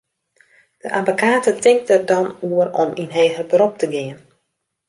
De 0.81 0.89
abbekate 0.99 1.51
tinkt 1.63 1.87
der 1.89 2.01
dan 2.09 2.27
oer 2.49 2.67
om 2.81 2.89
yn 3.01 3.11
heger 3.17 3.45
berop 3.51 3.75
te 3.81 3.87
gean. 3.93 4.17